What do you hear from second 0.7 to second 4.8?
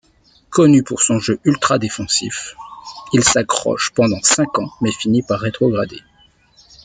pour son jeu ultra-défensif, il s'accroche pendant cinq ans